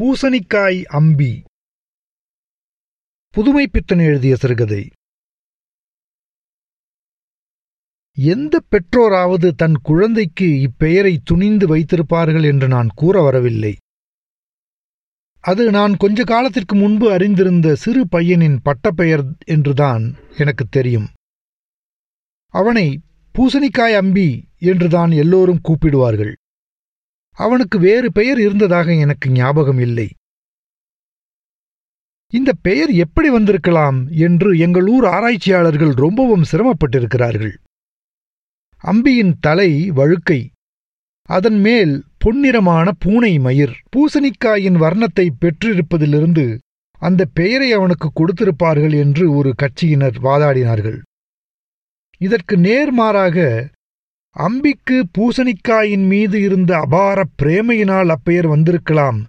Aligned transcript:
பூசணிக்காய் 0.00 0.84
அம்பி. 0.84 1.42
புதுமைப்பித்தன் 3.34 4.00
எழுதிய 4.00 4.36
சிறுகதை. 4.36 4.90
எந்த 8.16 8.60
பெற்றோராவது 8.70 9.50
தன் 9.50 9.74
குழந்தைக்கு 9.82 10.44
இப்பெயரை 10.44 11.16
துணிந்து 11.24 11.76
வைத்திருப்பார்கள் 11.76 12.44
என்று 12.44 12.68
நான் 12.68 12.88
கூற 12.94 13.22
வரவில்லை. 13.22 13.76
அது 15.40 15.70
நான் 15.70 15.96
கொஞ்ச 15.96 16.24
காலத்திற்கு 16.24 16.76
முன்பு 16.76 17.12
அறிந்திருந்த 17.12 17.74
சிறு 17.74 18.08
பையனின் 18.08 18.60
பட்டப்பெயர் 18.62 19.24
என்றுதான் 19.46 20.14
எனக்கு 20.38 20.64
தெரியும். 20.64 21.08
அவனை 22.46 23.00
பூசணிக்காய் 23.34 23.96
அம்பி 23.96 24.48
என்றுதான் 24.58 25.10
எல்லோரும் 25.10 25.60
கூப்பிடுவார்கள். 25.68 26.34
அவனுக்கு 27.38 27.78
வேறு 27.78 28.08
பெயர் 28.12 28.40
இருந்ததாக 28.40 28.94
எனக்கு 28.94 29.28
ஞாபகம் 29.30 29.78
இல்லை. 29.78 30.08
இந்த 32.32 32.50
பெயர் 32.66 32.92
எப்படி 33.04 33.28
வந்திருக்கலாம் 33.30 33.98
என்று 34.26 34.50
எங்கள் 34.58 34.86
ஊர் 34.86 35.06
ஆராய்ச்சியாளர்கள் 35.06 35.92
ரொம்பவும் 36.04 36.44
சிரமப்பட்டிருக்கிறார்கள். 36.52 37.54
அம்பியின் 38.84 39.34
தலை 39.40 39.70
வழுக்கை 39.90 40.40
அதன் 41.28 41.60
மேல் 41.60 41.92
பொன்னிறமான 42.24 42.86
பூனை 42.98 43.32
மயிர். 43.38 43.74
பூசணிக்காயின் 43.92 44.78
வர்ணத்தை 44.84 45.26
பெற்றிருப்பதிலிருந்து 45.42 46.46
அந்த 47.02 47.22
பெயரை 47.38 47.68
அவனுக்கு 47.72 48.08
கொடுத்திருப்பார்கள் 48.10 48.94
என்று 49.04 49.24
ஒரு 49.34 49.50
கட்சியினர் 49.62 50.18
வாதாடினார்கள். 50.22 50.98
இதற்கு 52.20 52.56
நேர்மாறாக 52.56 53.36
அம்பிக்கு 54.36 54.96
பூசணிக்காயின் 55.18 56.06
மீது 56.06 56.36
இருந்த 56.40 56.70
அபார 56.78 57.18
பிரேமையினால் 57.42 58.08
அப்பெயர் 58.08 58.46
வந்திருக்கலாம் 58.46 59.20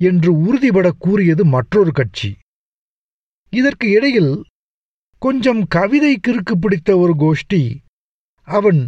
என்று 0.00 0.30
உறுதிபட 0.40 0.88
கூறியது 0.98 1.42
மற்றொரு 1.46 1.92
கட்சி. 1.92 2.30
இதற்கு 3.52 3.86
இடையில் 3.90 4.32
கொஞ்சம் 5.22 5.62
கவிதை 5.66 6.12
கிறுக்கு 6.28 6.54
பிடித்த 6.60 6.90
ஒரு 6.98 7.14
கோஷ்டி 7.18 7.62
அவன் 8.48 8.80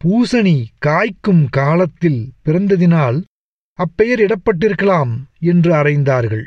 பூசணி 0.00 0.56
காய்க்கும் 0.86 1.44
காலத்தில் 1.50 2.20
பிறந்ததினால் 2.44 3.18
அப்பெயர் 3.78 4.20
இடப்பட்டிருக்கலாம் 4.20 5.12
என்று 5.42 5.70
அறைந்தார்கள். 5.74 6.44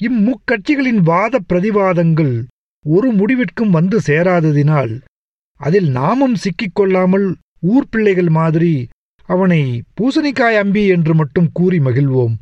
இம்முக்கட்சிகளின் 0.00 1.02
வாத 1.02 1.40
பிரதிவாதங்கள் 1.48 2.34
ஒரு 2.84 3.08
முடிவிற்கும் 3.12 3.70
வந்து 3.70 3.98
சேராததினால் 4.06 4.94
அதில் 5.60 5.88
நாமும் 5.90 6.36
சிக்கிக்கொள்ளாமல் 6.44 7.28
ஊர்ப்பிள்ளைகள் 7.62 8.30
மாதிரி 8.30 8.88
அவனை 9.24 9.82
பூசணிக்காய் 9.96 10.58
அம்பி 10.58 10.86
என்று 10.86 11.14
மட்டும் 11.14 11.48
கூறி 11.52 11.78
மகிழ்வோம். 11.78 12.34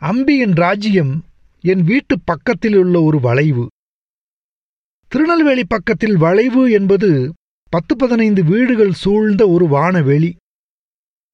அம்பியின் 0.00 0.54
ராஜ்யம் 0.54 1.24
என் 1.60 1.82
வீட்டு 1.82 2.20
பக்கத்தில் 2.20 2.76
உள்ள 2.76 3.02
ஒரு 3.02 3.20
வளைவு. 3.20 3.66
திருநெல்வேலி 5.08 5.64
பக்கத்தில் 5.64 6.16
வளைவு 6.16 6.70
என்பது 6.70 7.32
பத்து 7.70 7.96
பதினைந்து 7.96 8.44
வீடுகள் 8.44 8.92
சூழ்ந்த 8.92 9.48
ஒரு 9.48 9.66
வானவெளி. 9.66 10.36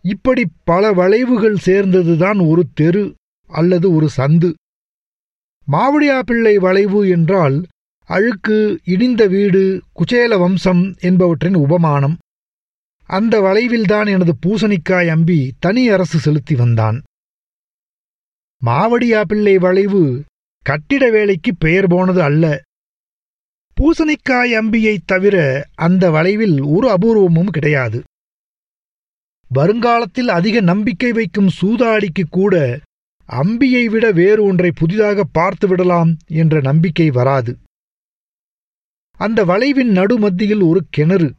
இப்படி 0.03 0.45
பல 0.65 0.93
வளைவுகள் 0.93 1.57
சேர்ந்ததுதான் 1.67 2.49
ஒரு 2.49 2.67
தெரு 2.75 3.15
அல்லது 3.47 3.95
ஒரு 3.95 4.09
சந்து. 4.17 4.53
மாவடியாப்பிள்ளை 5.69 6.57
வளைவு 6.57 7.09
என்றால் 7.09 7.65
அழுக்கு 8.05 8.81
இடிந்த 8.85 9.29
வீடு 9.29 9.83
குச்சேல 9.95 10.39
வம்சம் 10.39 10.95
என்பவற்றின் 11.01 11.55
உபமானம். 11.55 12.17
அந்த 13.07 13.41
வளைவில்தான் 13.41 14.07
எனது 14.07 14.35
பூசணிக்காய் 14.47 15.09
அம்பி 15.09 15.53
தனி 15.59 15.89
அரசு 15.89 16.19
செலுத்தி 16.19 16.55
வந்தான். 16.55 17.03
மாவடியாப்பிள்ளை 18.67 19.57
வளைவு 19.57 20.25
கட்டிட 20.65 21.11
வேலைக்கு 21.11 21.55
பெயர் 21.59 21.87
போனது 21.87 22.23
அல்ல. 22.23 22.61
பூசணிக்காய் 23.81 24.55
அம்பியைத் 24.55 25.05
தவிர 25.07 25.67
அந்த 25.75 26.11
வளைவில் 26.11 26.63
ஒரு 26.63 26.89
அபூர்வமும் 26.89 27.49
கிடையாது. 27.49 28.03
வருங்காலத்தில் 29.49 30.29
அதிக 30.29 30.61
நம்பிக்கை 30.61 31.13
வைக்கும் 31.13 31.51
சூதாடிக்கு 31.63 32.25
கூட 32.31 32.81
அம்பியை 33.29 33.85
விட 33.85 34.11
வேறு 34.11 34.43
ஒன்றை 34.43 34.73
புதிதாக 34.75 35.25
பார்த்து 35.25 35.69
விடலாம் 35.69 36.17
என்ற 36.27 36.61
நம்பிக்கை 36.61 37.11
வராது. 37.11 37.57
அந்த 39.19 39.45
வளைவின் 39.45 39.91
நடுமத்தியில் 39.91 40.63
ஒரு 40.63 40.87
கிணறு. 40.91 41.35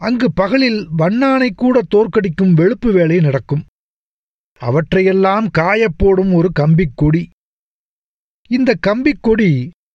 அங்கு 0.00 0.32
பகலில் 0.32 0.88
வண்ணானை 0.98 1.48
கூட 1.54 1.82
தோற்கடிக்கும் 1.94 2.54
வெளுப்பு 2.54 2.92
வேலை 2.92 3.20
நடக்கும். 3.20 3.64
அவற்றையெல்லாம் 4.60 5.46
காயப்போடும் 5.58 6.32
ஒரு 6.32 6.50
கம்பிக்கொடி. 6.60 7.22
இந்த 8.50 8.78
கம்பிக்கொடி 8.86 9.50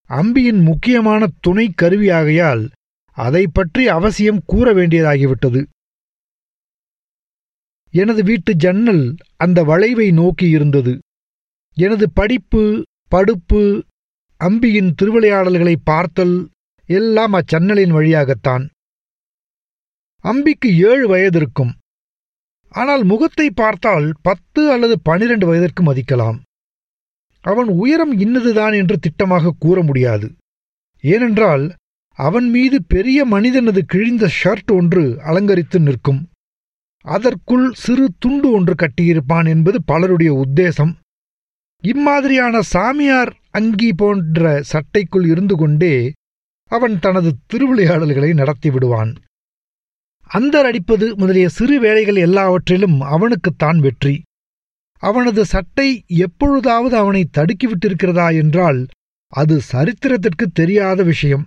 அம்பியின் 0.10 0.62
முக்கியமான 0.64 1.28
துணை 1.40 1.74
கருவியாகையால் 1.82 2.70
அதை 3.18 3.48
பற்றி 3.48 3.88
அவசியம் 3.88 4.42
கூற 4.46 4.74
வேண்டியதாகிவிட்டது. 4.74 5.62
எனது 7.94 8.24
வீட்டு 8.24 8.56
ஜன்னல் 8.56 9.16
அந்த 9.36 9.64
வளைவை 9.64 10.12
நோக்கி 10.12 10.50
இருந்தது. 10.50 11.00
எனது 11.78 12.12
படிப்பு 12.12 12.84
படுப்பு 13.12 13.62
அம்பியின் 14.40 14.92
திருவிளையாடல்களை 15.02 15.76
பார்த்தல் 15.84 16.50
எல்லாம் 17.00 17.34
அச்சன்னலின் 17.34 17.94
வழியாகத்தான். 17.98 18.64
அம்பிக்கு 20.24 20.70
ஏழு 20.90 21.06
வயதிருக்கும். 21.08 21.74
ஆனால் 22.72 23.04
முகத்தை 23.04 23.48
பார்த்தால் 23.62 24.08
பத்து 24.22 24.62
அல்லது 24.72 24.96
பனிரெண்டு 25.10 25.46
வயதிற்கு 25.48 25.82
மதிக்கலாம். 25.84 26.38
அவன் 27.46 27.70
உயரம் 27.84 28.14
இன்னதுதான் 28.20 28.74
என்று 28.82 28.96
திட்டமாக 29.06 29.54
கூற 29.60 29.78
முடியாது. 29.82 30.28
ஏனென்றால் 31.04 31.64
அவன் 32.20 32.48
மீது 32.50 32.78
பெரிய 32.94 33.20
மனிதனது 33.26 33.82
கிழிந்த 33.86 34.26
ஷர்ட் 34.40 34.72
ஒன்று 34.78 35.04
அலங்கரித்து 35.30 35.80
நிற்கும். 35.80 36.22
அதற்குள் 37.06 37.68
சிறு 37.84 38.08
துண்டு 38.20 38.48
ஒன்று 38.52 38.74
கட்டியிருப்பான் 38.74 39.48
என்பது 39.48 39.78
பலருடைய 39.84 40.32
உத்தேசம். 40.44 40.92
இம்மாதிரியான 41.84 42.56
சாமியார் 42.74 43.32
அங்கி 43.60 43.92
போன்ற 43.94 44.62
சட்டைக்குள் 44.72 45.26
இருந்து 45.26 45.56
கொண்டே 45.56 45.96
அவன் 46.72 46.96
தனது 47.00 47.30
திருவிளையாடல்களை 47.50 48.32
நடத்தி 48.34 48.70
விடுவான். 48.70 49.12
அந்தர் 50.32 50.68
அடிப்பது 50.70 51.06
முதலிய 51.16 51.48
சிறு 51.50 51.78
வேலைகள் 51.80 52.20
எல்லாவற்றிலும் 52.28 52.98
அவனுக்குத்தான் 53.14 53.80
வெற்றி. 53.80 54.16
அவனது 55.04 55.42
சட்டை 55.46 55.90
எப்பொழுதாவது 56.18 56.96
அவனை 56.96 57.22
தடுக்கிவிட்டிருக்கிறதா 57.38 58.28
என்றால் 58.36 58.80
அது 59.34 59.56
சரித்திரத்திற்கு 59.72 60.46
தெரியாத 60.54 61.04
விஷயம். 61.04 61.46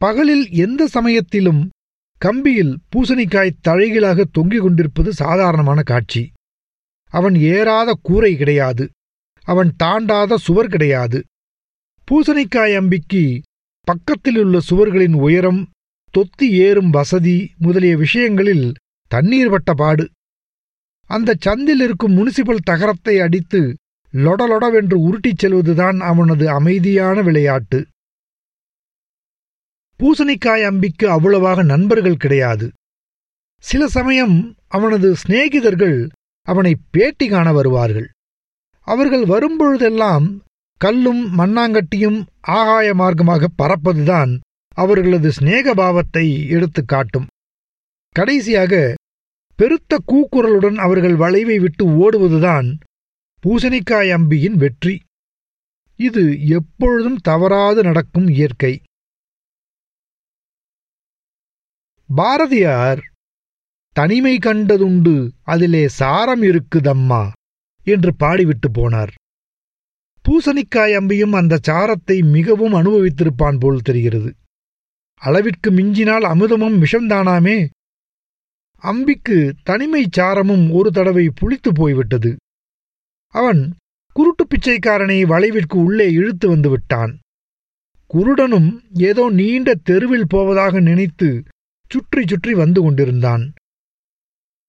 பகலில் 0.00 0.44
எந்த 0.64 0.82
சமயத்திலும் 0.86 1.62
கம்பியில் 2.20 2.74
பூசணிக்காய் 2.90 3.58
தழைகளாக 3.68 4.24
தொங்கிக் 4.32 4.64
கொண்டிருப்பது 4.64 5.10
சாதாரணமான 5.12 5.80
காட்சி. 5.82 6.22
அவன் 7.12 7.36
ஏறாத 7.50 7.90
கூரை 8.02 8.32
கிடையாது. 8.36 8.84
அவன் 9.46 9.70
தாண்டாத 9.82 10.34
சுவர் 10.46 10.68
கிடையாது. 10.68 11.18
பூசணிக்காய் 12.08 12.74
அம்பிக்கு 12.80 13.24
பக்கத்திலுள்ள 13.90 14.60
சுவர்களின் 14.70 15.14
உயரம் 15.14 15.68
தொத்தி 16.14 16.50
ஏறும் 16.50 16.90
வசதி 16.90 17.52
முதலிய 17.58 17.96
விஷயங்களில் 17.96 18.74
தண்ணீர் 19.08 19.50
பட்ட 19.50 19.74
பாடு. 19.74 20.10
அந்த 21.10 21.36
சந்தில் 21.46 21.82
இருக்கும் 21.82 22.16
முனிசிபல் 22.16 22.64
தகரத்தை 22.64 23.20
அடித்து 23.20 23.76
லொடலொடவென்று 24.14 24.96
உருட்டிச் 25.08 25.42
செல்வதுதான் 25.42 25.98
அவனது 26.00 26.50
அமைதியான 26.50 27.22
விளையாட்டு. 27.22 27.86
பூசணிக்காய் 30.00 30.66
அம்பிக்கு 30.70 31.06
அவ்வளவாக 31.06 31.62
நண்பர்கள் 31.62 32.16
கிடையாது. 32.16 32.72
சில 33.58 33.88
சமயம் 33.88 34.54
அவனது 34.68 35.14
சிநேகிதர்கள் 35.26 36.08
அவனை 36.42 36.76
பேட்டி 36.90 37.28
காண 37.28 37.52
வருவார்கள். 37.52 38.08
அவர்கள் 38.80 39.24
வரும்பொழுதெல்லாம் 39.24 40.26
கல்லும் 40.76 41.38
மண்ணாங்கட்டியும் 41.38 42.26
ஆகாய 42.40 42.94
மார்க்கமாக 42.94 43.46
பறப்பதுதான் 43.62 44.40
அவர்களது 44.68 45.32
சிநேகபாவத்தை 45.40 46.48
எடுத்துக் 46.48 46.88
காட்டும். 46.88 47.26
கடைசியாக 48.10 48.94
பெருத்த 49.56 49.98
கூக்குரலுடன் 50.06 50.74
அவர்கள் 50.74 51.16
வளைவை 51.16 51.58
விட்டு 51.58 51.86
ஓடுவதுதான் 51.86 52.80
பூசணிக்காய் 53.46 54.10
அம்பியின் 54.10 54.56
வெற்றி. 54.56 55.00
இது 55.96 56.46
எப்பொழுதும் 56.46 57.16
தவறாது 57.16 57.82
நடக்கும் 57.82 58.28
இயற்கை. 58.28 58.82
பாரதியார் 62.14 63.12
தனிமை 63.92 64.38
கண்டதுண்டு 64.38 65.30
அதிலே 65.42 65.88
சாரம் 65.88 66.42
இருக்குதம்மா 66.42 67.30
என்று 67.84 68.14
பாடிவிட்டு 68.18 68.68
போனார். 68.74 69.25
பூசணிக்காய் 70.28 70.94
அம்பியும் 70.98 71.32
அந்த 71.32 71.58
சாரத்தை 71.68 72.16
மிகவும் 72.30 72.72
அனுபவித்திருப்பான் 72.72 73.58
போல் 73.58 73.82
தெரிகிறது. 73.82 74.30
அளவிற்கு 75.22 75.70
மிஞ்சினால் 75.70 76.24
அமுதமும் 76.24 76.76
விஷம்தானாமே. 76.82 77.58
அம்பிக்கு 78.82 79.52
தனிமை 79.62 80.02
சாரமும் 80.16 80.72
ஒரு 80.72 80.90
தடவை 80.90 81.26
புளித்து 81.40 81.70
போய்விட்டது. 81.74 82.30
அவன் 83.34 83.72
குருட்டு 84.12 84.46
பிச்சைக்காரனை 84.46 85.24
வளைவிற்கு 85.24 85.76
உள்ளே 85.84 86.08
இழுத்து 86.10 86.48
வந்து 86.48 86.70
விட்டான். 86.70 87.12
குருடனும் 88.10 88.68
ஏதோ 88.98 89.30
நீண்ட 89.30 89.74
தெருவில் 89.82 90.28
போவதாக 90.28 90.80
நினைத்து 90.80 91.42
சுற்றி 91.90 92.22
சுற்றி 92.26 92.54
வந்து 92.54 92.82
கொண்டிருந்தான். 92.82 93.44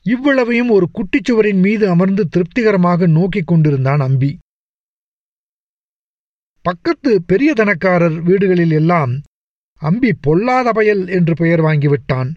இவ்வளவையும் 0.06 0.70
ஒரு 0.70 0.88
குட்டிச்சுவரின் 0.94 1.62
மீது 1.62 1.90
அமர்ந்து 1.90 2.24
திருப்திகரமாக 2.30 3.08
நோக்கிக் 3.08 3.48
கொண்டிருந்தான் 3.48 4.00
அம்பி. 4.00 4.32
பக்கத்து 6.68 7.12
பெரிய 7.22 7.50
தனக்காரர் 7.54 8.16
வீடுகளில் 8.22 8.72
எல்லாம் 8.72 9.12
அம்பி 9.82 10.10
பொல்லாத 10.26 10.72
பயல் 10.72 11.04
என்று 11.08 11.34
பெயர் 11.34 11.62
வாங்கிவிட்டான். 11.62 12.30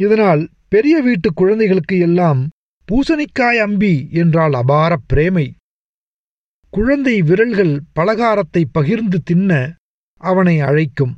இதனால் 0.00 0.42
பெரிய 0.68 1.00
வீட்டு 1.00 1.28
குழந்தைகளுக்கு 1.32 1.96
எல்லாம் 1.98 2.40
பூசணிக்காய் 2.88 3.60
அம்பி 3.66 3.92
என்றால் 4.12 4.52
அபார 4.52 4.92
பிரேமை. 5.12 5.46
குழந்தை 6.72 7.16
விரல்கள் 7.22 7.74
பலகாரத்தை 7.98 8.62
பகிர்ந்து 8.72 9.18
தின்ன 9.22 9.50
அவனை 10.20 10.56
அழைக்கும். 10.60 11.14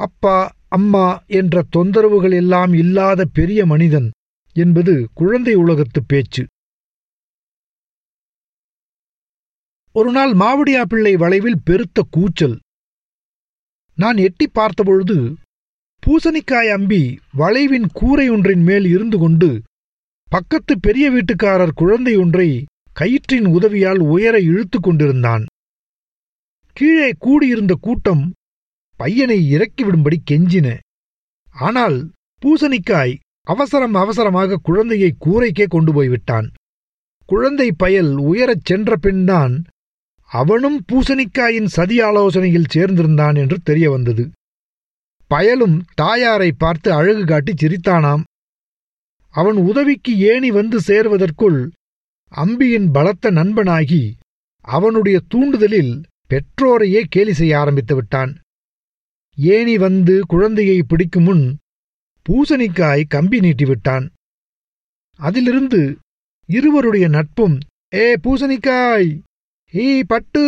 அப்பா 0.00 0.36
அம்மா 0.68 1.06
என்ற 1.38 1.62
தொந்தரவுகள் 1.76 2.34
எல்லாம் 2.34 2.72
இல்லாத 2.72 3.24
பெரிய 3.38 3.60
மனிதன் 3.66 4.08
என்பது 4.56 4.94
குழந்தை 5.14 5.54
உலகத்து 5.54 6.00
பேச்சு. 6.04 6.42
ஒருநாள் 9.96 10.32
மாவடியா 10.32 10.82
பிள்ளை 10.84 11.16
வளைவில் 11.16 11.60
பெருத்த 11.64 12.02
கூச்சல். 12.10 12.54
நான் 13.98 14.18
எட்டி 14.26 14.46
பார்த்தபொழுது 14.48 15.16
பூசணிக்காய் 16.02 16.70
அம்பி 16.76 17.02
வளைவின் 17.36 17.86
கூரை 17.92 18.24
ஒன்றின் 18.28 18.64
மேல் 18.68 18.86
இருந்து 18.86 19.18
கொண்டு 19.18 19.50
பக்கத்து 20.30 20.74
பெரிய 20.80 21.06
வீட்டுக்காரர் 21.10 21.74
குழந்தை 21.74 22.14
ஒன்றை 22.16 22.48
கயிற்றின் 23.00 23.46
உதவியால் 23.56 24.00
உயர 24.14 24.34
இழுத்து 24.40 24.78
கொண்டிருந்தான். 24.80 25.44
கீழே 26.76 27.10
கூடியிருந்த 27.18 27.74
கூட்டம் 27.80 28.24
பையனை 29.00 29.38
இறக்கிவிடும்படி 29.56 30.18
கெஞ்சின. 30.30 30.68
ஆனால் 31.66 31.98
பூசணிக்காய் 32.42 33.14
அவசரம் 33.46 33.94
அவசரமாக 33.94 34.60
குழந்தையை 34.62 35.10
கூரைக்கே 35.24 35.66
கொண்டு 35.68 35.92
போய்விட்டான். 35.92 36.48
குழந்தை 37.28 37.68
பயல் 37.72 38.12
உயரச் 38.30 38.66
சென்ற 38.70 38.96
பின்தான் 38.96 39.54
அவனும் 40.34 40.78
பூசணிக்காயின் 40.92 41.68
சதி 41.76 41.96
ஆலோசனையில் 42.00 42.72
சேர்ந்திருந்தான் 42.74 43.36
என்று 43.36 43.56
தெரிய 43.62 43.86
வந்தது. 43.90 44.24
பயலும் 45.30 45.76
தாயாரை 45.94 46.50
பார்த்து 46.52 46.88
அழகு 46.92 47.24
காட்டி 47.24 47.52
சிரித்தானாம். 47.54 48.22
அவன் 49.34 49.58
உதவிக்கு 49.62 50.12
ஏணி 50.32 50.50
வந்து 50.50 50.78
சேர்வதற்குள் 50.80 51.60
அம்பியின் 52.32 52.88
பலத்த 52.90 53.30
நண்பனாகி 53.30 54.02
அவனுடைய 54.68 55.16
தூண்டுதலில் 55.32 55.94
பெற்றோரையே 56.30 57.00
கேலி 57.08 57.32
செய்ய 57.32 57.54
ஆரம்பித்து 57.58 57.94
விட்டான். 57.94 58.32
ஏணி 59.38 59.74
வந்து 59.76 60.14
குழந்தையை 60.26 60.78
பிடிக்கும் 60.82 61.22
முன் 61.22 61.44
பூசணிக்காய் 62.26 63.02
கம்பி 63.06 63.38
நீட்டிவிட்டான் 63.40 64.06
அதிலிருந்து 65.20 65.80
இருவருடைய 66.48 67.06
நட்பும் 67.08 67.56
ஏ 67.94 68.06
பூசணிக்காய்! 68.16 69.10
ஈ 69.74 70.04
பட்டு 70.04 70.42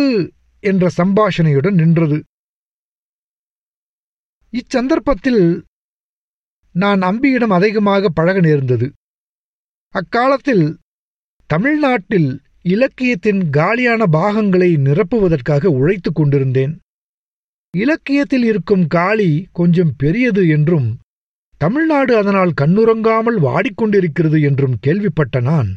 என்ற 0.63 0.89
சம்பாஷணையுடன் 0.97 1.73
நின்றது. 1.73 2.17
இச்சந்தர்ப்பத்தில் 4.53 5.43
நான் 6.75 7.01
அம்பியிடம் 7.01 7.53
அதிகமாக 7.53 8.09
பழக 8.09 8.39
நேர்ந்தது. 8.39 8.87
அக்காலத்தில் 9.95 10.65
தமிழ்நாட்டில் 11.49 12.29
இலக்கியத்தின் 12.61 13.49
காலியான 13.49 14.05
பாகங்களை 14.05 14.69
நிரப்புவதற்காக 14.77 15.65
உழைத்துக் 15.65 16.15
கொண்டிருந்தேன். 16.15 16.73
இலக்கியத்தில் 17.73 18.43
இருக்கும் 18.43 18.87
காளி 18.87 19.47
கொஞ்சம் 19.51 19.93
பெரியது 19.97 20.47
என்றும் 20.47 20.89
தமிழ்நாடு 21.61 22.13
அதனால் 22.17 22.53
கண்ணுறங்காமல் 22.61 23.39
வாடிக்கொண்டிருக்கிறது 23.39 24.41
என்றும் 24.41 24.75
கேள்விப்பட்ட 24.79 25.39
நான் 25.39 25.69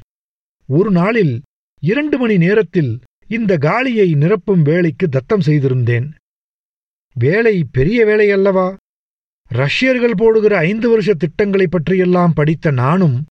ஒரு 0.68 0.90
நாளில் 0.90 1.34
இரண்டு 1.82 2.18
மணி 2.18 2.36
நேரத்தில் 2.36 2.92
இந்த 3.30 3.56
காலியை 3.56 4.14
நிரப்பும் 4.14 4.62
வேலைக்கு 4.62 5.08
தத்தம் 5.08 5.40
செய்திருந்தேன். 5.40 6.10
வேலை 7.14 7.64
பெரிய 7.72 8.04
வேலை 8.04 8.30
அல்லவா? 8.30 8.76
ரஷ்யர்கள் 9.48 10.12
போடுகிற 10.16 10.56
ஐந்து 10.56 10.88
வருஷ 10.88 11.14
திட்டங்களைப் 11.14 11.70
பற்றியெல்லாம் 11.70 12.32
படித்த 12.32 12.70
நானும் 12.70 13.26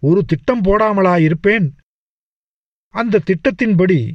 ஒரு 0.00 0.24
திட்டம் 0.24 0.62
போடாமலாயிருப்பேன். 0.62 1.70
அந்த 2.88 3.20
திட்டத்தின்படி 3.26 4.12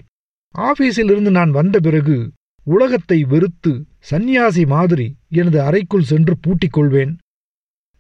ஆபீஸிலிருந்து 0.57 1.31
நான் 1.31 1.51
வந்த 1.51 1.80
பிறகு 1.80 2.31
உலகத்தை 2.63 3.24
வெறுத்து 3.24 3.86
சந்நியாசி 4.00 4.66
மாதிரி 4.66 5.16
எனது 5.30 5.62
அறைக்குள் 5.62 6.04
சென்று 6.04 6.38
பூட்டிக் 6.38 6.72
கொள்வேன் 6.72 7.18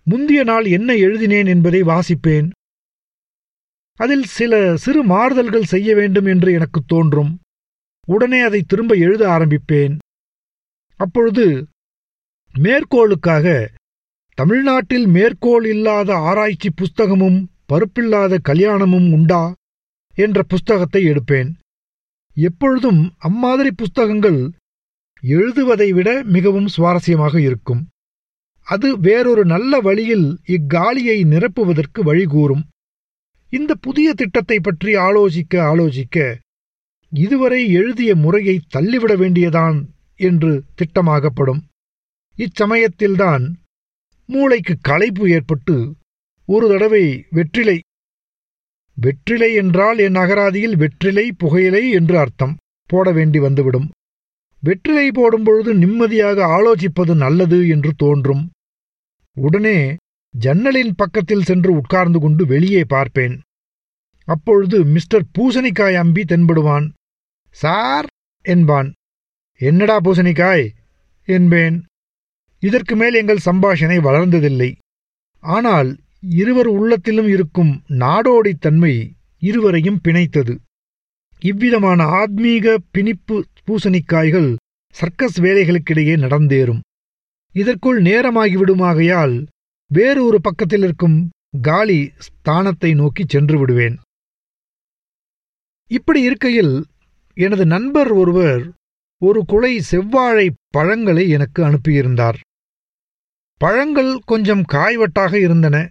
முந்திய 0.03 0.43
நாள் 0.43 0.65
என்ன 0.65 0.95
எழுதினேன் 0.95 1.45
என்பதை 1.45 1.81
வாசிப்பேன். 1.81 2.49
அதில் 3.97 4.23
சில 4.23 4.53
சிறு 4.77 5.03
மாறுதல்கள் 5.03 5.71
செய்ய 5.73 5.95
வேண்டும் 5.95 6.25
என்று 6.25 6.53
எனக்கு 6.53 6.79
தோன்றும். 6.85 7.31
உடனே 8.07 8.39
அதை 8.39 8.61
திரும்ப 8.67 8.95
எழுத 8.95 9.23
ஆரம்பிப்பேன். 9.29 9.97
அப்பொழுது 10.99 11.67
மேற்கோளுக்காக 12.55 13.67
தமிழ்நாட்டில் 14.37 15.07
மேற்கோள் 15.07 15.65
இல்லாத 15.65 16.09
ஆராய்ச்சி 16.15 16.69
புஸ்தகமும் 16.69 17.39
பருப்பில்லாத 17.69 18.37
கல்யாணமும் 18.41 19.11
உண்டா? 19.11 19.53
என்ற 20.15 20.43
புஸ்தகத்தை 20.43 21.01
எடுப்பேன். 21.03 21.49
எப்பொழுதும் 22.37 23.01
அம்மாதிரி 23.17 23.71
புஸ்தகங்கள் 23.71 24.39
எழுதுவதை 25.23 25.89
விட 25.91 26.09
மிகவும் 26.23 26.69
சுவாரஸ்யமாக 26.77 27.35
இருக்கும். 27.39 27.81
அது 28.67 28.99
வேறொரு 28.99 29.45
நல்ல 29.45 29.79
வழியில் 29.79 30.27
இக்காலியை 30.47 31.17
நிரப்புவதற்கு 31.33 31.99
வழிகூறும். 32.05 32.63
இந்த 33.53 33.71
புதிய 33.75 34.13
திட்டத்தை 34.13 34.57
பற்றி 34.59 34.91
ஆலோசிக்க 34.97 35.53
ஆலோசிக்க 35.69 36.17
இதுவரை 37.11 37.61
எழுதிய 37.71 38.11
முறையை 38.15 38.55
தள்ளிவிட 38.67 39.15
வேண்டியதான் 39.15 39.77
என்று 40.19 40.51
திட்டமாகப்படும். 40.77 41.61
இச்சமயத்தில்தான் 42.37 43.45
மூளைக்கு 44.29 44.73
களைப்பு 44.81 45.25
ஏற்பட்டு 45.29 45.75
ஒரு 46.45 46.65
தடவை 46.67 47.03
வெற்றிலை 47.29 47.77
வெற்றிலை 48.97 49.49
என்றால் 49.53 49.97
என் 49.97 50.15
அகராதியில் 50.15 50.75
வெற்றிலை 50.75 51.25
புகையிலை 51.37 51.83
என்று 51.91 52.15
அர்த்தம். 52.19 52.53
போட 52.89 53.11
வேண்டி 53.11 53.39
வந்துவிடும். 53.39 53.87
வெற்றிலை 54.63 55.07
போடும்பொழுது 55.11 55.71
நிம்மதியாக 55.73 56.37
ஆலோசிப்பது 56.57 57.13
நல்லது 57.15 57.59
என்று 57.67 57.91
தோன்றும். 57.95 58.43
உடனே 59.37 59.77
ஜன்னலின் 60.33 60.95
பக்கத்தில் 60.95 61.43
சென்று 61.43 61.73
உட்கார்ந்து 61.73 62.19
கொண்டு 62.19 62.45
வெளியே 62.45 62.83
பார்ப்பேன். 62.83 63.41
அப்பொழுது 64.25 64.83
மிஸ்டர் 64.85 65.23
பூசணிக்காய் 65.37 65.93
அம்பி 65.93 66.23
தென்படுவான். 66.23 66.89
சார் 67.49 68.07
என்பான். 68.41 68.93
என்னடா 69.57 69.99
பூசணிக்காய்? 69.99 70.69
என்பேன். 71.25 71.85
இதற்கு 72.59 72.95
மேல் 72.95 73.13
எங்கள் 73.13 73.45
சம்பாஷணை 73.45 73.97
வளர்ந்ததில்லை. 74.01 74.75
ஆனால் 75.39 75.97
இருவர் 76.19 76.67
உள்ளத்திலும் 76.67 77.27
இருக்கும் 77.27 77.83
நாடோடித் 77.87 78.59
தன்மை 78.59 79.13
இருவரையும் 79.39 79.99
பிணைத்தது. 80.03 80.57
இவ்விதமான 81.39 82.05
ஆத்மீக 82.05 82.77
பிணிப்பு 82.91 83.45
பூசணிக்காய்கள் 83.67 84.55
சர்க்கஸ் 84.91 85.41
வேலைகளுக்கிடையே 85.41 86.15
நடந்தேறும். 86.17 86.79
இதற்குள் 87.51 88.01
நேரமாகிவிடுமாகையால் 88.01 89.47
வேறு 89.93 90.25
ஒரு 90.25 90.41
பக்கத்தில் 90.41 90.83
இருக்கும் 90.83 91.29
காலி 91.61 92.11
ஸ்தானத்தை 92.25 92.95
நோக்கி 92.95 93.23
சென்று 93.27 93.59
விடுவேன். 93.59 93.99
இப்படி 95.87 96.21
இருக்கையில் 96.21 96.85
எனது 97.33 97.65
நண்பர் 97.65 98.11
ஒருவர் 98.11 98.71
ஒரு 99.17 99.43
குலை 99.45 99.81
செவ்வாழை 99.91 100.49
பழங்களை 100.67 101.29
எனக்கு 101.29 101.63
அனுப்பியிருந்தார். 101.63 102.39
பழங்கள் 103.57 104.19
கொஞ்சம் 104.25 104.63
காய்வட்டாக 104.63 105.39
இருந்தன. 105.39 105.89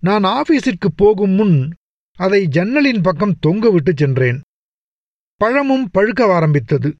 நான் 0.00 0.24
ஆபீஸிற்கு 0.24 0.88
போகும் 0.96 1.30
முன் 1.30 1.72
அதை 2.16 2.46
ஜன்னலின் 2.46 3.02
பக்கம் 3.02 3.38
தொங்கவிட்டு 3.46 3.92
சென்றேன். 3.96 4.40
பழமும் 5.34 5.90
பழுக்க 5.94 6.32
ஆரம்பித்தது. 6.32 6.94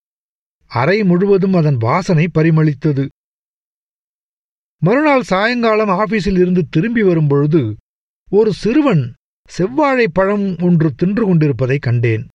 அறை 0.67 1.05
முழுவதும் 1.05 1.55
அதன் 1.55 1.77
வாசனை 1.77 2.29
பரிமளித்தது. 2.35 3.09
மறுநாள் 4.79 5.23
சாயங்காலம் 5.23 5.89
ஆபீஸில் 5.89 6.39
இருந்து 6.39 6.67
திரும்பி 6.71 7.03
வரும்பொழுது 7.03 7.77
ஒரு 8.31 8.53
சிறுவன் 8.53 9.15
செவ்வாழை 9.49 10.09
பழம் 10.09 10.57
ஒன்று 10.61 10.95
தின்று 10.95 11.25
கொண்டிருப்பதை 11.25 11.79
கண்டேன். 11.79 12.29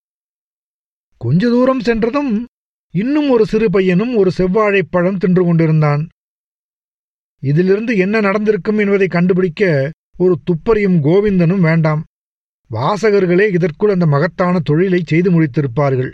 கொஞ்ச 1.18 1.48
தூரம் 1.48 1.80
சென்றதும் 1.80 2.48
இன்னும் 2.92 3.30
ஒரு 3.30 3.46
சிறு 3.46 3.70
பையனும் 3.70 4.16
ஒரு 4.16 4.32
செவ்வாழைப் 4.38 4.88
பழம் 4.90 5.18
தின்று 5.18 5.44
கொண்டிருந்தான். 5.44 6.08
இதிலிருந்து 7.40 7.98
என்ன 7.98 8.20
நடந்திருக்கும் 8.20 8.78
என்பதை 8.78 9.08
கண்டுபிடிக்க 9.08 9.92
ஒரு 10.18 10.40
துப்பறியும் 10.44 11.00
கோவிந்தனும் 11.00 11.60
வேண்டாம். 11.60 12.06
வாசகர்களே 12.72 13.54
இதற்குள் 13.54 13.90
அந்த 13.90 14.06
மகத்தான 14.06 14.60
தொழிலை 14.60 15.02
செய்து 15.06 15.42
முடித்திருப்பார்கள். 15.42 16.12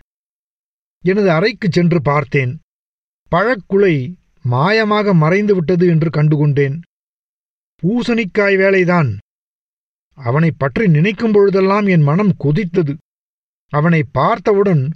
எனது 0.99 1.31
அறைக்குச் 1.31 1.71
சென்று 1.71 2.01
பார்த்தேன். 2.01 2.59
பழக்குலை 3.35 4.13
மாயமாக 4.51 5.13
மறைந்துவிட்டது 5.13 5.87
என்று 5.87 6.09
கண்டுகொண்டேன். 6.09 6.81
பூசணிக்காய் 7.83 8.55
வேலைதான். 8.55 9.17
அவனை 10.17 10.51
பற்றி 10.57 10.87
நினைக்கும் 10.87 11.31
பொழுதெல்லாம் 11.31 11.85
என் 11.85 12.01
மனம் 12.01 12.35
கொதித்தது. 12.39 12.95
அவனை 13.69 14.03
பார்த்தவுடன் 14.11 14.93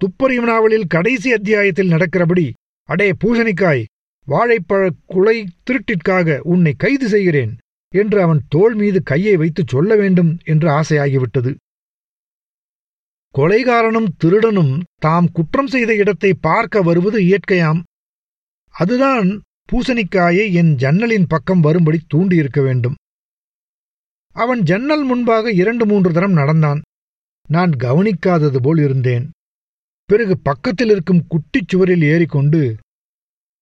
துப்பறியும் 0.00 0.86
கடைசி 0.86 1.32
அத்தியாயத்தில் 1.32 1.90
நடக்கிறபடி 1.90 2.52
அடே 2.82 3.12
பூசணிக்காய் 3.24 3.84
வாழைப்பழக் 4.28 4.98
குலை 5.06 5.48
திருட்டிற்காக 5.64 6.38
உன்னை 6.38 6.72
கைது 6.72 7.08
செய்கிறேன் 7.08 7.56
என்று 7.94 8.22
அவன் 8.22 8.40
தோள் 8.48 8.74
மீது 8.74 9.02
கையை 9.02 9.36
வைத்துச் 9.36 9.68
சொல்ல 9.68 9.96
வேண்டும் 9.96 10.38
என்று 10.44 10.68
ஆசையாகிவிட்டது. 10.68 11.54
கொலைகாரனும் 13.34 14.08
திருடனும் 14.24 14.82
தாம் 15.00 15.28
குற்றம் 15.32 15.66
செய்த 15.66 15.94
இடத்தை 15.94 16.34
பார்க்க 16.34 16.82
வருவது 16.82 17.20
இயற்கையாம். 17.20 17.82
அதுதான் 18.74 19.42
பூசணிக்காயை 19.72 20.52
என் 20.52 20.72
ஜன்னலின் 20.74 21.26
பக்கம் 21.26 21.60
வரும்படி 21.60 21.98
தூண்டியிருக்க 22.14 22.62
வேண்டும். 22.62 22.94
அவன் 24.36 24.62
ஜன்னல் 24.62 25.04
முன்பாக 25.04 25.52
இரண்டு 25.52 25.86
மூன்று 25.86 26.12
தரம் 26.12 26.32
நடந்தான். 26.32 26.80
நான் 27.48 27.70
கவனிக்காதது 27.70 28.58
போல் 28.62 28.78
இருந்தேன். 28.78 29.30
பிறகு 30.04 30.34
பக்கத்தில் 30.38 30.90
இருக்கும் 30.90 31.26
குட்டிச் 31.30 31.68
சுவரில் 31.68 32.02
ஏறிக்கொண்டு 32.02 32.76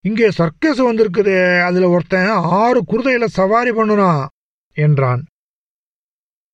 இங்கே 0.05 0.31
சர்க்கஸ் 0.31 0.83
வந்திருக்குதே 0.83 1.65
அதுல 1.65 1.89
ஒருத்தன் 1.89 2.29
ஆறு 2.63 2.81
குருதையில 2.83 3.25
சவாரி 3.25 3.71
பண்ணுனா? 3.71 4.27
என்றான். 4.77 5.23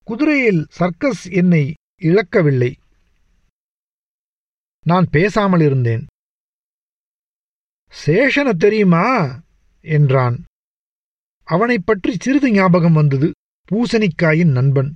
குதிரையில் 0.05 0.67
சர்க்கஸ் 0.69 1.25
என்னை 1.31 1.75
இழக்கவில்லை. 2.01 2.71
நான் 4.87 5.07
பேசாமல் 5.11 5.61
இருந்தேன். 5.61 6.05
சேஷன 8.07 8.51
தெரியுமா? 8.51 9.41
என்றான். 9.81 10.45
அவனைப் 11.43 11.87
பற்றி 11.87 12.17
சிறிது 12.21 12.51
ஞாபகம் 12.51 12.93
வந்தது 12.93 13.33
பூசணிக்காயின் 13.71 14.51
நண்பன். 14.51 14.95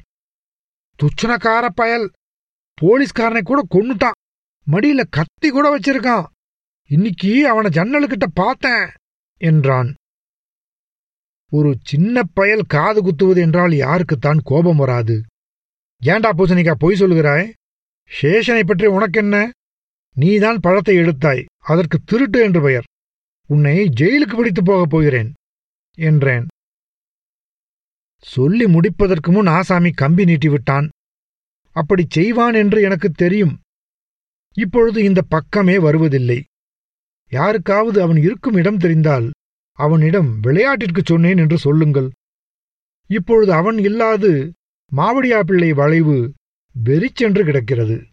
துச்சனக்கார 1.02 1.68
பயல். 1.75 2.11
போலீஸ்காரனை 2.80 3.42
கூட 3.42 3.62
கொன்னுட்டான். 3.70 4.30
மடியில 4.70 5.04
கத்தி 5.11 5.50
கூட 5.50 5.78
வச்சிருக்கான். 5.78 6.26
இன்னைக்கு 6.88 7.49
அவனை 7.49 7.70
ஜன்னலுக்கிட்ட 7.70 8.25
பார்த்தேன் 8.34 8.88
என்றான். 9.37 9.94
ஒரு 11.50 11.76
சின்ன 11.84 12.22
பயல் 12.22 12.62
காது 12.62 13.02
குத்துவது 13.02 13.40
என்றால் 13.40 13.70
யாருக்குத்தான் 13.70 14.38
கோபம் 14.42 14.76
வராது. 14.76 15.22
ஏண்டா 16.00 16.32
பூசணிக்கா 16.32 16.72
பொய் 16.72 17.00
சொல்கிறாய் 17.00 17.52
சேஷனை 18.22 18.62
பற்றி 18.62 18.87
உனக்கென்ன? 18.87 19.50
நீதான் 20.14 20.61
பழத்தை 20.61 20.96
எடுத்தாய். 20.96 21.44
அதற்கு 21.62 21.99
திருட்டு 22.04 22.40
என்று 22.40 22.62
பெயர். 22.62 22.85
உன்னை 23.47 23.88
ஜெயிலுக்கு 24.00 24.37
பிடித்து 24.37 24.62
போகப் 24.62 24.90
போகிறேன் 24.90 25.33
என்றேன். 25.95 26.47
சொல்லி 28.19 28.66
முடிப்பதற்கு 28.66 29.33
முன் 29.33 29.47
ஆசாமி 29.47 29.90
கம்பி 29.90 30.25
நீட்டிவிட்டான். 30.25 30.88
அப்படிச் 31.71 32.11
செய்வான் 32.11 32.54
என்று 32.54 32.83
எனக்குத் 32.83 33.16
தெரியும். 33.16 33.61
இப்பொழுது 34.52 35.04
இந்த 35.04 35.23
பக்கமே 35.23 35.78
வருவதில்லை. 35.78 36.45
யாருக்காவது 37.31 38.02
அவன் 38.02 38.16
இருக்கும் 38.16 38.54
இடம் 38.54 38.76
தெரிந்தால் 38.76 39.31
அவனிடம் 39.73 40.40
விளையாட்டிற்குச் 40.42 41.07
சொன்னேன் 41.07 41.38
என்று 41.38 41.59
சொல்லுங்கள். 41.59 42.11
இப்பொழுது 43.07 43.52
அவன் 43.52 43.78
இல்லாது 43.78 44.52
மாவடியாப்பிள்ளை 44.97 45.71
வளைவு 45.75 46.35
வெறிச்சென்று 46.73 47.45
கிடக்கிறது. 47.45 48.07